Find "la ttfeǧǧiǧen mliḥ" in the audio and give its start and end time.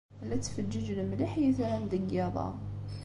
0.27-1.33